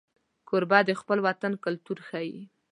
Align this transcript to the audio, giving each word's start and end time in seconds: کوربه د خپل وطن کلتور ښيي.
کوربه 0.47 0.79
د 0.85 0.91
خپل 0.99 1.17
وطن 1.27 1.51
کلتور 1.63 1.97
ښيي. 2.07 2.39